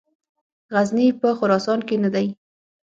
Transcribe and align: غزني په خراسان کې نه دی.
غزني 0.73 1.07
په 1.21 1.29
خراسان 1.37 1.79
کې 1.87 1.95
نه 2.03 2.09
دی. 2.15 2.27